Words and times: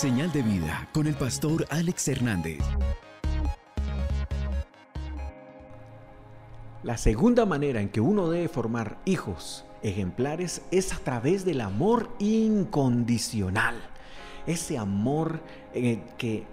Señal 0.00 0.32
de 0.32 0.40
vida 0.40 0.88
con 0.94 1.06
el 1.06 1.14
pastor 1.14 1.66
Alex 1.68 2.08
Hernández. 2.08 2.60
La 6.82 6.96
segunda 6.96 7.44
manera 7.44 7.82
en 7.82 7.90
que 7.90 8.00
uno 8.00 8.30
debe 8.30 8.48
formar 8.48 8.96
hijos 9.04 9.66
ejemplares 9.82 10.62
es 10.70 10.94
a 10.94 10.96
través 11.00 11.44
del 11.44 11.60
amor 11.60 12.08
incondicional. 12.18 13.74
Ese 14.46 14.78
amor 14.78 15.42
eh, 15.74 16.00
que, 16.16 16.46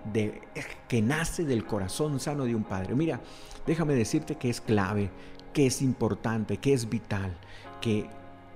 que 0.89 1.01
nace 1.01 1.45
del 1.45 1.65
corazón 1.65 2.19
sano 2.19 2.43
de 2.43 2.53
un 2.53 2.65
padre. 2.65 2.95
Mira, 2.95 3.21
déjame 3.65 3.95
decirte 3.95 4.35
que 4.35 4.49
es 4.49 4.59
clave, 4.59 5.09
que 5.53 5.67
es 5.67 5.81
importante, 5.81 6.57
que 6.57 6.73
es 6.73 6.89
vital, 6.89 7.37
que 7.79 8.09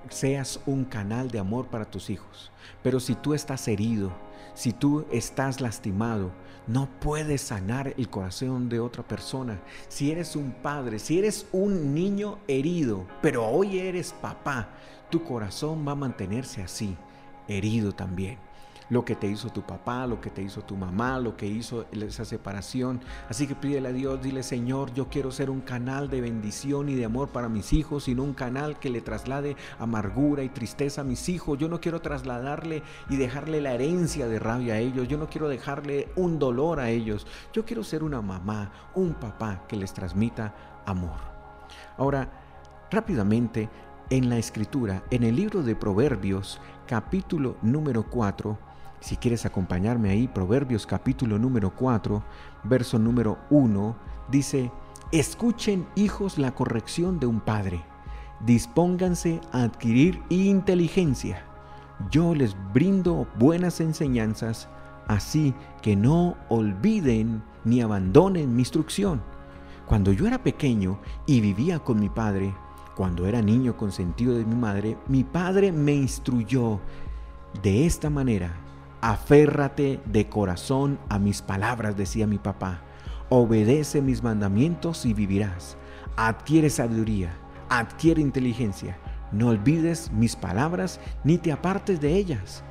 seas 0.10 0.60
un 0.66 0.86
canal 0.86 1.32
de 1.32 1.40
amor 1.40 1.68
para 1.68 1.86
tus 1.86 2.10
hijos. 2.10 2.52
Pero 2.84 3.00
si 3.00 3.16
tú 3.16 3.34
estás 3.34 3.68
herido, 3.68 4.12
si 4.54 4.74
tú 4.74 5.06
estás 5.12 5.62
lastimado, 5.62 6.32
no 6.68 6.90
puedes 7.00 7.42
sanar 7.42 7.94
el 7.98 8.10
corazón 8.10 8.70
de 8.70 8.80
otra 8.80 9.04
persona. 9.04 9.60
Si 9.88 10.12
eres 10.12 10.36
un 10.36 10.52
padre, 10.52 11.00
si 11.00 11.20
eres 11.20 11.48
un 11.52 11.94
niño 11.94 12.40
herido, 12.48 13.08
pero 13.22 13.48
hoy 13.48 13.80
eres 13.80 14.14
papá, 14.14 14.70
tu 15.10 15.24
corazón 15.24 15.86
va 15.88 15.94
a 15.94 15.96
mantenerse 15.96 16.62
así, 16.62 16.96
herido 17.48 17.94
también 17.94 18.38
lo 18.92 19.06
que 19.06 19.16
te 19.16 19.26
hizo 19.26 19.50
tu 19.50 19.62
papá, 19.62 20.06
lo 20.06 20.20
que 20.20 20.30
te 20.30 20.44
hizo 20.44 20.62
tu 20.64 20.76
mamá, 20.76 21.18
lo 21.18 21.38
que 21.38 21.48
hizo 21.48 21.86
esa 21.94 22.26
separación. 22.26 23.00
Así 23.30 23.48
que 23.48 23.56
pídele 23.56 23.88
a 23.88 23.94
Dios, 23.94 24.22
dile 24.22 24.44
Señor, 24.44 24.94
yo 24.94 25.08
quiero 25.08 25.32
ser 25.32 25.50
un 25.50 25.62
canal 25.62 26.10
de 26.10 26.20
bendición 26.20 26.90
y 26.90 26.96
de 26.96 27.06
amor 27.06 27.30
para 27.30 27.48
mis 27.48 27.72
hijos, 27.72 28.04
sino 28.04 28.22
un 28.22 28.34
canal 28.34 28.80
que 28.80 28.90
le 28.90 29.00
traslade 29.00 29.56
amargura 29.80 30.44
y 30.44 30.50
tristeza 30.50 31.02
a 31.02 31.06
mis 31.06 31.30
hijos. 31.30 31.58
Yo 31.58 31.70
no 31.70 31.80
quiero 31.80 32.02
trasladarle 32.02 32.84
y 33.10 33.16
dejarle 33.16 33.62
la 33.62 33.74
herencia 33.74 34.28
de 34.28 34.40
rabia 34.40 34.74
a 34.74 34.80
ellos. 34.80 35.08
Yo 35.08 35.18
no 35.18 35.30
quiero 35.30 35.48
dejarle 35.48 36.10
un 36.18 36.38
dolor 36.38 36.82
a 36.82 36.90
ellos. 36.90 37.26
Yo 37.54 37.64
quiero 37.64 37.86
ser 37.86 38.04
una 38.04 38.22
mamá, 38.22 38.74
un 38.94 39.14
papá 39.14 39.64
que 39.70 39.78
les 39.78 39.94
transmita 39.94 40.54
amor. 40.86 41.18
Ahora, 41.98 42.30
rápidamente, 42.92 43.70
en 44.10 44.28
la 44.28 44.38
escritura, 44.38 45.04
en 45.12 45.24
el 45.24 45.38
libro 45.38 45.64
de 45.64 45.78
Proverbios, 45.78 46.60
capítulo 46.86 47.56
número 47.62 48.04
4, 48.10 48.71
si 49.02 49.18
quieres 49.18 49.48
acompañarme 49.48 50.12
ahí, 50.12 50.28
Proverbios 50.28 50.86
capítulo 50.86 51.40
número 51.40 51.72
4, 51.76 52.24
verso 52.64 53.00
número 53.00 53.40
1, 53.50 53.96
dice, 54.30 54.72
escuchen 55.12 55.88
hijos 55.96 56.38
la 56.38 56.54
corrección 56.54 57.20
de 57.20 57.26
un 57.26 57.40
padre, 57.42 57.84
dispónganse 58.46 59.42
a 59.52 59.64
adquirir 59.64 60.22
inteligencia. 60.30 61.44
Yo 62.12 62.36
les 62.36 62.56
brindo 62.74 63.28
buenas 63.40 63.82
enseñanzas, 63.82 64.70
así 65.08 65.56
que 65.82 65.96
no 65.96 66.38
olviden 66.50 67.44
ni 67.66 67.82
abandonen 67.82 68.56
mi 68.56 68.62
instrucción. 68.62 69.24
Cuando 69.88 70.14
yo 70.14 70.28
era 70.28 70.44
pequeño 70.44 71.00
y 71.26 71.42
vivía 71.42 71.80
con 71.80 72.00
mi 72.00 72.10
padre, 72.10 72.54
cuando 72.96 73.26
era 73.26 73.42
niño 73.42 73.76
consentido 73.78 74.36
de 74.36 74.46
mi 74.46 74.56
madre, 74.56 74.96
mi 75.08 75.24
padre 75.24 75.72
me 75.72 75.94
instruyó 75.94 76.80
de 77.64 77.88
esta 77.88 78.10
manera 78.12 78.54
Aférrate 79.02 80.00
de 80.06 80.30
corazón 80.30 81.00
a 81.10 81.18
mis 81.18 81.42
palabras, 81.42 81.98
decía 81.98 82.28
mi 82.28 82.38
papá. 82.38 82.82
Obedece 83.30 84.00
mis 84.00 84.22
mandamientos 84.22 85.08
y 85.08 85.16
vivirás. 85.16 85.76
Adquiere 86.18 86.70
sabiduría, 86.70 87.34
adquiere 87.70 88.22
inteligencia. 88.22 89.00
No 89.32 89.48
olvides 89.48 90.12
mis 90.12 90.36
palabras 90.36 91.00
ni 91.24 91.40
te 91.40 91.52
apartes 91.52 92.00
de 92.00 92.16
ellas. 92.16 92.64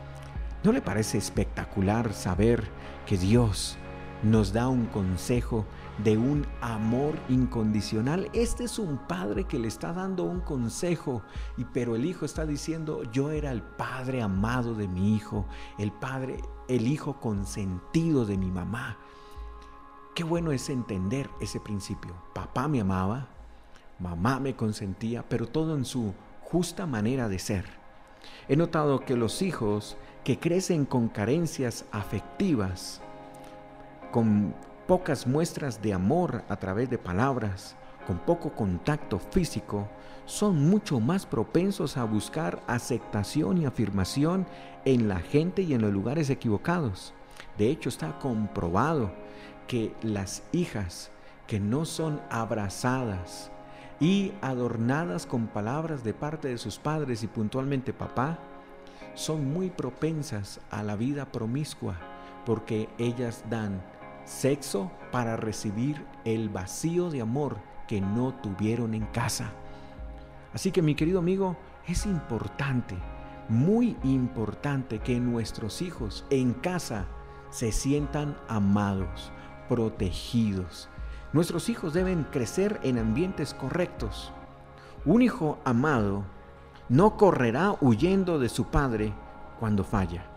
¿No 0.63 0.71
le 0.71 0.81
parece 0.81 1.19
espectacular 1.19 2.13
saber 2.13 2.69
que 3.07 3.17
Dios 3.17 3.77
nos 4.23 4.53
da 4.53 4.69
un 4.69 4.87
consejo 4.87 5.65
de 6.05 6.17
un 6.19 6.47
amor 6.61 7.15
incondicional. 7.29 8.29
Este 8.33 8.65
es 8.65 8.79
un 8.79 8.99
padre 9.07 9.45
que 9.45 9.59
le 9.59 9.69
está 9.69 9.93
dando 9.93 10.25
un 10.25 10.41
consejo, 10.41 11.23
y 11.57 11.65
pero 11.65 11.95
el 11.95 12.05
hijo 12.05 12.25
está 12.25 12.47
diciendo, 12.47 13.03
"Yo 13.13 13.31
era 13.31 13.51
el 13.51 13.63
padre 13.63 14.23
amado 14.23 14.75
de 14.75 14.89
mi 14.89 15.15
hijo, 15.15 15.47
el 15.79 15.93
padre, 15.93 16.41
el 16.69 16.87
hijo 16.87 17.21
consentido 17.21 18.27
de 18.27 18.37
mi 18.37 18.51
mamá." 18.51 18.99
Qué 20.15 20.25
bueno 20.25 20.53
es 20.53 20.69
entender 20.69 21.31
ese 21.41 21.61
principio. 21.61 22.15
Papá 22.35 22.69
me 22.69 22.81
amaba, 22.81 23.29
mamá 23.99 24.41
me 24.41 24.57
consentía, 24.57 25.27
pero 25.29 25.47
todo 25.47 25.77
en 25.77 25.85
su 25.85 26.13
justa 26.43 26.85
manera 26.87 27.29
de 27.29 27.39
ser. 27.39 27.65
He 28.49 28.57
notado 28.57 29.01
que 29.01 29.17
los 29.17 29.41
hijos 29.41 29.97
que 30.25 30.39
crecen 30.39 30.85
con 30.85 31.09
carencias 31.09 31.87
afectivas 31.91 33.01
con 34.11 34.55
pocas 34.87 35.27
muestras 35.27 35.81
de 35.83 35.93
amor 35.95 36.43
a 36.49 36.57
través 36.57 36.91
de 36.91 36.99
palabras, 36.99 37.77
con 38.07 38.19
poco 38.19 38.53
contacto 38.53 39.19
físico, 39.19 39.89
son 40.27 40.69
mucho 40.69 41.01
más 41.01 41.27
propensos 41.27 41.97
a 41.97 42.05
buscar 42.05 42.63
aceptación 42.67 43.59
y 43.59 43.67
afirmación 43.67 44.47
en 44.85 45.09
la 45.09 45.21
gente 45.21 45.63
y 45.63 45.75
en 45.75 45.83
los 45.83 45.93
lugares 45.93 46.31
equivocados. 46.31 47.15
De 47.59 47.69
hecho, 47.69 47.89
está 47.89 48.19
comprobado 48.19 49.13
que 49.67 49.95
las 50.03 50.43
hijas 50.53 51.11
que 51.47 51.61
no 51.61 51.85
son 51.85 52.21
abrazadas 52.31 53.51
y 54.01 54.33
adornadas 54.41 55.27
con 55.27 55.47
palabras 55.47 56.03
de 56.03 56.15
parte 56.15 56.49
de 56.49 56.59
sus 56.59 56.79
padres 56.79 57.23
y 57.23 57.27
puntualmente 57.27 57.93
papá, 57.93 58.39
son 59.15 59.53
muy 59.53 59.69
propensas 59.69 60.61
a 60.71 60.83
la 60.83 60.97
vida 60.97 61.27
promiscua 61.27 61.97
porque 62.47 62.89
ellas 62.99 63.45
dan 63.51 63.83
Sexo 64.31 64.93
para 65.11 65.37
recibir 65.37 66.07
el 66.25 66.51
vacío 66.51 67.11
de 67.11 67.21
amor 67.21 67.57
que 67.89 68.01
no 68.01 68.33
tuvieron 68.33 68.95
en 68.95 69.05
casa. 69.07 69.51
Así 70.55 70.71
que 70.71 70.83
mi 70.83 70.95
querido 70.95 71.19
amigo, 71.19 71.57
es 71.89 72.07
importante, 72.07 72.97
muy 73.49 73.97
importante 74.05 75.01
que 75.01 75.19
nuestros 75.19 75.83
hijos 75.83 76.25
en 76.31 76.53
casa 76.55 77.07
se 77.51 77.73
sientan 77.73 78.37
amados, 78.47 79.33
protegidos. 79.69 80.89
Nuestros 81.33 81.69
hijos 81.69 81.93
deben 81.93 82.23
crecer 82.23 82.79
en 82.85 82.99
ambientes 82.99 83.53
correctos. 83.53 84.33
Un 85.05 85.23
hijo 85.23 85.59
amado 85.65 86.23
no 86.89 87.17
correrá 87.17 87.77
huyendo 87.81 88.39
de 88.39 88.49
su 88.49 88.67
padre 88.67 89.13
cuando 89.59 89.83
falla 89.83 90.30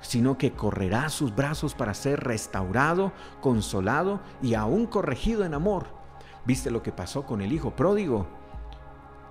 sino 0.00 0.38
que 0.38 0.52
correrá 0.52 1.08
sus 1.08 1.34
brazos 1.34 1.74
para 1.74 1.94
ser 1.94 2.20
restaurado, 2.20 3.12
consolado 3.40 4.20
y 4.42 4.54
aún 4.54 4.86
corregido 4.86 5.44
en 5.44 5.54
amor. 5.54 5.86
¿Viste 6.44 6.70
lo 6.70 6.82
que 6.82 6.92
pasó 6.92 7.24
con 7.24 7.40
el 7.40 7.52
hijo 7.52 7.74
pródigo? 7.74 8.26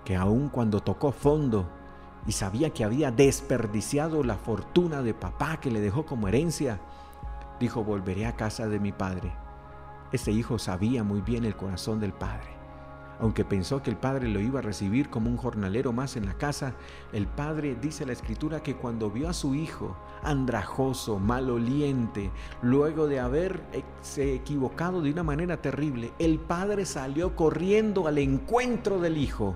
Que 0.03 0.15
aun 0.15 0.49
cuando 0.49 0.81
tocó 0.81 1.11
fondo 1.11 1.69
y 2.27 2.31
sabía 2.31 2.71
que 2.71 2.83
había 2.83 3.11
desperdiciado 3.11 4.23
la 4.23 4.35
fortuna 4.35 5.01
de 5.01 5.13
papá 5.13 5.57
que 5.59 5.71
le 5.71 5.79
dejó 5.79 6.05
como 6.05 6.27
herencia, 6.27 6.79
dijo, 7.59 7.83
volveré 7.83 8.25
a 8.25 8.35
casa 8.35 8.67
de 8.67 8.79
mi 8.79 8.91
padre. 8.91 9.31
Ese 10.11 10.31
hijo 10.31 10.59
sabía 10.59 11.03
muy 11.03 11.21
bien 11.21 11.45
el 11.45 11.55
corazón 11.55 11.99
del 11.99 12.13
padre. 12.13 12.54
Aunque 13.19 13.45
pensó 13.45 13.81
que 13.81 13.89
el 13.89 13.97
padre 13.97 14.27
lo 14.27 14.39
iba 14.39 14.59
a 14.59 14.63
recibir 14.63 15.09
como 15.09 15.29
un 15.29 15.37
jornalero 15.37 15.93
más 15.93 16.17
en 16.17 16.25
la 16.25 16.33
casa, 16.33 16.73
el 17.13 17.27
padre 17.27 17.77
dice 17.81 18.05
la 18.05 18.13
escritura 18.13 18.61
que 18.61 18.75
cuando 18.75 19.09
vio 19.09 19.29
a 19.29 19.33
su 19.33 19.55
hijo 19.55 19.95
andrajoso, 20.23 21.19
maloliente, 21.19 22.31
luego 22.61 23.07
de 23.07 23.19
haberse 23.19 24.33
equivocado 24.33 25.01
de 25.01 25.11
una 25.11 25.23
manera 25.23 25.61
terrible, 25.61 26.11
el 26.19 26.39
padre 26.39 26.85
salió 26.85 27.35
corriendo 27.35 28.07
al 28.07 28.17
encuentro 28.17 28.99
del 28.99 29.17
hijo 29.17 29.55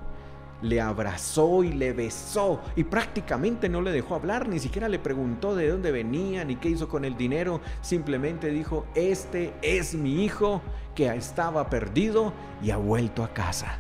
le 0.62 0.82
abrazó 0.82 1.64
y 1.64 1.72
le 1.72 1.94
besó 1.94 2.62
y 2.76 2.84
prácticamente 2.84 3.70
no 3.70 3.82
le 3.82 3.92
dejó 3.92 4.16
hablar, 4.16 4.48
ni 4.48 4.60
siquiera 4.60 4.90
le 4.90 5.00
preguntó 5.00 5.56
de 5.56 5.70
dónde 5.70 5.92
venía 5.92 6.44
ni 6.44 6.56
qué 6.58 6.70
hizo 6.70 6.90
con 6.90 7.06
el 7.06 7.16
dinero, 7.16 7.62
simplemente 7.82 8.50
dijo, 8.50 8.86
este 8.96 9.54
es 9.62 9.96
mi 9.96 10.24
hijo 10.24 10.62
que 10.96 11.08
estaba 11.08 11.70
perdido 11.70 12.34
y 12.62 12.72
ha 12.72 12.78
vuelto 12.78 13.24
a 13.24 13.34
casa. 13.34 13.80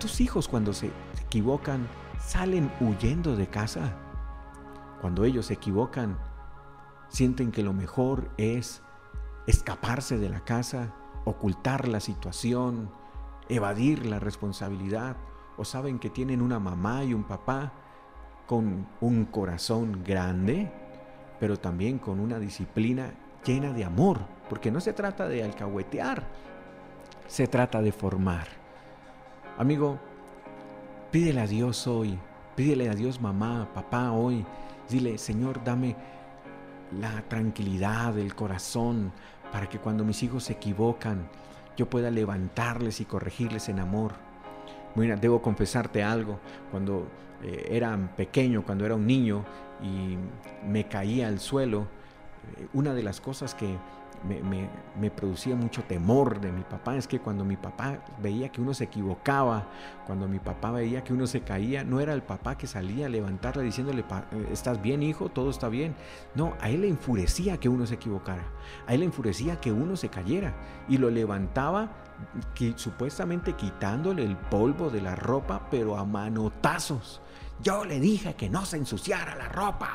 Tus 0.00 0.20
hijos 0.20 0.48
cuando 0.48 0.72
se 0.72 0.90
equivocan 1.24 1.86
salen 2.18 2.70
huyendo 2.80 3.36
de 3.36 3.46
casa. 3.46 3.94
Cuando 5.00 5.24
ellos 5.24 5.46
se 5.46 5.54
equivocan, 5.54 6.18
sienten 7.08 7.52
que 7.52 7.62
lo 7.62 7.72
mejor 7.72 8.30
es 8.36 8.82
escaparse 9.46 10.18
de 10.18 10.28
la 10.28 10.40
casa, 10.40 10.94
ocultar 11.24 11.86
la 11.88 12.00
situación, 12.00 12.90
evadir 13.48 14.06
la 14.06 14.18
responsabilidad 14.18 15.16
o 15.56 15.64
saben 15.64 15.98
que 15.98 16.10
tienen 16.10 16.42
una 16.42 16.58
mamá 16.58 17.04
y 17.04 17.14
un 17.14 17.24
papá 17.24 17.72
con 18.46 18.86
un 19.00 19.24
corazón 19.26 20.02
grande, 20.04 20.70
pero 21.40 21.58
también 21.58 21.98
con 21.98 22.20
una 22.20 22.38
disciplina 22.38 23.12
llena 23.44 23.72
de 23.72 23.84
amor, 23.84 24.20
porque 24.48 24.70
no 24.70 24.80
se 24.80 24.92
trata 24.92 25.28
de 25.28 25.42
alcahuetear, 25.42 26.24
se 27.26 27.46
trata 27.46 27.80
de 27.82 27.92
formar. 27.92 28.46
Amigo, 29.58 29.98
pídele 31.10 31.40
a 31.40 31.46
Dios 31.46 31.86
hoy, 31.86 32.18
pídele 32.54 32.88
a 32.88 32.94
Dios 32.94 33.20
mamá, 33.20 33.68
papá 33.72 34.12
hoy, 34.12 34.44
dile, 34.88 35.18
Señor, 35.18 35.62
dame 35.64 35.96
la 37.00 37.22
tranquilidad 37.22 38.14
del 38.14 38.34
corazón 38.34 39.12
para 39.50 39.68
que 39.68 39.78
cuando 39.78 40.04
mis 40.04 40.22
hijos 40.22 40.44
se 40.44 40.52
equivocan, 40.52 41.28
yo 41.76 41.88
pueda 41.88 42.10
levantarles 42.10 43.00
y 43.00 43.04
corregirles 43.04 43.68
en 43.68 43.80
amor. 43.80 44.12
Mira, 44.94 45.16
debo 45.16 45.42
confesarte 45.42 46.02
algo. 46.02 46.40
Cuando 46.70 47.06
eh, 47.42 47.68
era 47.70 47.96
pequeño, 48.16 48.64
cuando 48.64 48.86
era 48.86 48.94
un 48.94 49.06
niño 49.06 49.44
y 49.82 50.16
me 50.66 50.88
caía 50.88 51.28
al 51.28 51.38
suelo, 51.38 51.86
una 52.72 52.94
de 52.94 53.02
las 53.02 53.20
cosas 53.20 53.54
que 53.54 53.78
me, 54.24 55.10
producía 55.10 55.54
mucho 55.54 55.82
temor 55.84 56.40
de 56.40 56.50
mi 56.50 56.62
papá 56.62 56.96
es 56.96 57.06
que 57.06 57.20
cuando 57.20 57.44
mi 57.44 57.56
papá 57.56 57.98
veía 58.20 58.50
que 58.50 58.60
uno 58.60 58.74
se 58.74 58.84
equivocaba, 58.84 59.68
cuando 60.06 60.26
mi 60.28 60.38
papá 60.38 60.70
veía 60.70 61.04
que 61.04 61.12
uno 61.12 61.26
se 61.26 61.42
caía, 61.42 61.84
no 61.84 62.00
era 62.00 62.12
el 62.12 62.22
papá 62.22 62.56
que 62.56 62.66
salía 62.66 63.06
a 63.06 63.08
levantarle 63.08 63.62
diciéndole, 63.62 64.00
eh, 64.00 64.48
¿estás 64.50 64.82
bien 64.82 65.02
hijo? 65.02 65.28
Todo 65.28 65.50
está 65.50 65.68
bien. 65.68 65.94
No, 66.34 66.54
a 66.60 66.70
él 66.70 66.82
le 66.82 66.88
enfurecía 66.88 67.58
que 67.58 67.68
uno 67.68 67.86
se 67.86 67.94
equivocara, 67.94 68.44
a 68.86 68.94
él 68.94 69.00
le 69.00 69.06
enfurecía 69.06 69.60
que 69.60 69.72
uno 69.72 69.96
se 69.96 70.08
cayera 70.08 70.54
y 70.88 70.98
lo 70.98 71.10
levantaba 71.10 71.90
supuestamente 72.76 73.52
quitándole 73.52 74.24
el 74.24 74.36
polvo 74.36 74.88
de 74.88 75.02
la 75.02 75.14
ropa, 75.14 75.68
pero 75.70 75.96
a 75.96 76.04
manotazos. 76.04 77.20
Yo 77.62 77.84
le 77.84 78.00
dije 78.00 78.34
que 78.34 78.50
no 78.50 78.64
se 78.66 78.76
ensuciara 78.76 79.34
la 79.34 79.48
ropa. 79.48 79.90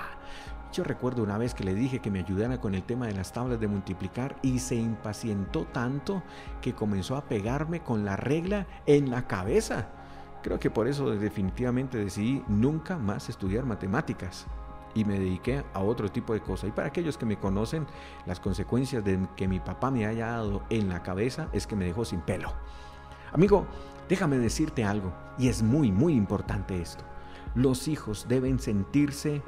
Recuerdo 0.77 1.21
una 1.21 1.38
vez 1.38 1.53
que 1.53 1.65
le 1.65 1.75
dije 1.75 2.00
que 2.00 2.09
me 2.09 2.19
ayudara 2.19 2.62
con 2.62 2.75
el 2.75 2.83
tema 2.83 3.06
de 3.06 3.13
las 3.13 3.33
tablas 3.33 3.59
de 3.59 3.68
multiplicar 3.68 4.38
y 4.41 4.59
se 4.59 4.75
impacientó 4.75 5.65
tanto 5.65 6.23
que 6.62 6.73
comenzó 6.73 7.18
a 7.18 7.25
pegarme 7.25 7.81
con 7.81 8.06
la 8.06 8.15
regla 8.15 8.65
en 8.85 9.12
la 9.12 9.27
cabeza. 9.27 9.89
Creo 10.41 10.59
que 10.59 10.71
por 10.71 10.88
eso 10.88 11.12
definitivamente 11.12 11.97
decidí 11.97 12.41
nunca 12.47 12.97
más 12.97 13.27
estudiar 13.27 13.65
matemáticas 13.65 14.47
y 14.95 15.03
me 15.03 15.19
dediqué 15.19 15.63
a 15.73 15.81
otro 15.81 16.09
tipo 16.09 16.33
de 16.33 16.39
cosas. 16.39 16.69
Y 16.69 16.71
para 16.71 16.88
aquellos 16.88 17.17
que 17.17 17.25
me 17.25 17.38
conocen, 17.38 17.85
las 18.25 18.39
consecuencias 18.39 19.03
de 19.03 19.19
que 19.35 19.50
mi 19.50 19.59
papá 19.59 19.91
me 19.91 20.06
haya 20.06 20.27
dado 20.27 20.63
en 20.69 20.88
la 20.88 21.03
cabeza 21.03 21.50
es 21.51 21.67
que 21.67 21.75
me 21.75 21.85
dejó 21.85 22.06
sin 22.06 22.21
pelo. 22.21 22.53
Amigo, 23.33 23.67
déjame 24.07 24.38
decirte 24.38 24.83
algo, 24.83 25.13
y 25.38 25.50
es 25.50 25.63
muy, 25.63 25.91
muy 25.91 26.13
importante 26.13 26.81
esto. 26.81 27.03
Los 27.56 27.88
hijos 27.89 28.25
deben 28.29 28.59
sentirse 28.59 29.41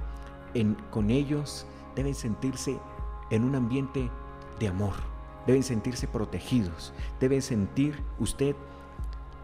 con 0.91 1.09
ellos, 1.09 1.65
deben 1.95 2.15
sentirse 2.15 2.79
en 3.29 3.43
un 3.43 3.55
ambiente 3.55 4.09
de 4.59 4.67
amor, 4.67 4.93
deben 5.47 5.63
sentirse 5.63 6.07
protegidos, 6.07 6.93
deben 7.19 7.41
sentir 7.41 8.03
usted 8.19 8.55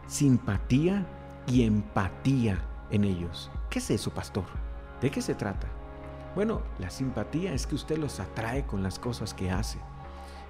simpatía 0.08 1.06
y 1.48 1.64
empatía 1.64 2.60
en 2.92 3.04
ellos. 3.04 3.52
¿Qué 3.70 3.80
es 3.80 3.90
eso, 3.92 4.12
pastor? 4.12 4.46
¿De 5.02 5.12
qué 5.12 5.22
se 5.22 5.36
trata? 5.36 5.68
Bueno, 6.36 6.62
la 6.80 6.90
simpatía 6.90 7.54
es 7.54 7.66
que 7.66 7.76
usted 7.76 7.98
los 7.98 8.20
atrae 8.20 8.66
con 8.66 8.84
las 8.84 9.00
cosas 9.00 9.34
que 9.34 9.52
hace. 9.52 9.80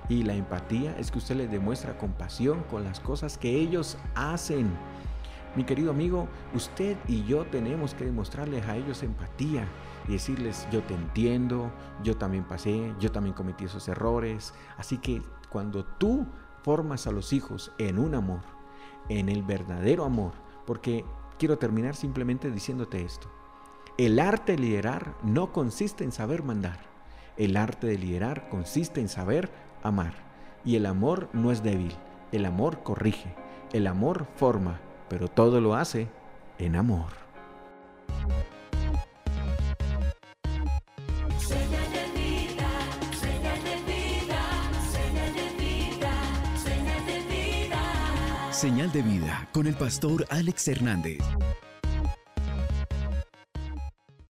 Y 0.07 0.23
la 0.23 0.33
empatía 0.33 0.97
es 0.97 1.11
que 1.11 1.19
usted 1.19 1.35
les 1.35 1.51
demuestra 1.51 1.97
compasión 1.97 2.63
con 2.63 2.83
las 2.83 3.00
cosas 3.00 3.38
que 3.38 3.51
ellos 3.51 3.97
hacen. 4.15 4.71
Mi 5.55 5.63
querido 5.63 5.91
amigo, 5.91 6.27
usted 6.53 6.95
y 7.07 7.23
yo 7.25 7.45
tenemos 7.45 7.93
que 7.93 8.05
demostrarles 8.05 8.65
a 8.67 8.75
ellos 8.75 9.01
empatía 9.01 9.67
y 10.07 10.13
decirles, 10.13 10.67
yo 10.71 10.81
te 10.83 10.93
entiendo, 10.93 11.71
yo 12.03 12.17
también 12.17 12.43
pasé, 12.43 12.93
yo 12.99 13.11
también 13.11 13.33
cometí 13.35 13.65
esos 13.65 13.87
errores. 13.87 14.53
Así 14.77 14.99
que 14.99 15.21
cuando 15.49 15.83
tú 15.83 16.27
formas 16.63 17.07
a 17.07 17.11
los 17.11 17.33
hijos 17.33 17.71
en 17.77 17.97
un 17.97 18.13
amor, 18.15 18.41
en 19.09 19.27
el 19.27 19.43
verdadero 19.43 20.05
amor, 20.05 20.33
porque 20.65 21.03
quiero 21.39 21.57
terminar 21.57 21.95
simplemente 21.95 22.51
diciéndote 22.51 23.03
esto. 23.03 23.27
El 23.97 24.19
arte 24.19 24.53
de 24.53 24.59
liderar 24.59 25.15
no 25.23 25.51
consiste 25.51 26.03
en 26.03 26.11
saber 26.11 26.43
mandar. 26.43 26.79
El 27.37 27.57
arte 27.57 27.87
de 27.87 27.97
liderar 27.97 28.49
consiste 28.49 29.01
en 29.01 29.09
saber 29.09 29.51
amar. 29.83 30.13
Y 30.63 30.75
el 30.75 30.85
amor 30.85 31.29
no 31.33 31.51
es 31.51 31.63
débil. 31.63 31.93
El 32.31 32.45
amor 32.45 32.83
corrige. 32.83 33.35
El 33.73 33.87
amor 33.87 34.27
forma. 34.35 34.79
Pero 35.09 35.27
todo 35.27 35.59
lo 35.59 35.75
hace 35.75 36.07
en 36.59 36.75
amor. 36.75 37.07
Señal 48.51 48.91
de 48.91 49.01
vida 49.01 49.47
con 49.53 49.67
el 49.67 49.75
pastor 49.75 50.25
Alex 50.29 50.67
Hernández. 50.67 51.19